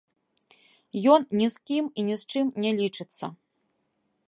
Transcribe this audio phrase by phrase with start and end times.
[1.15, 3.25] Ён ні з кім і ні з чым не лічыцца.